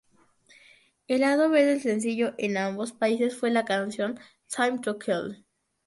El 1.07 1.21
lado 1.21 1.51
B 1.51 1.63
del 1.63 1.79
sencillo 1.79 2.33
en 2.39 2.57
ambos 2.57 2.91
países 2.91 3.37
fue 3.37 3.51
la 3.51 3.65
canción 3.65 4.19
"Time 4.47 4.79
to 4.79 4.97
Kill". 4.97 5.43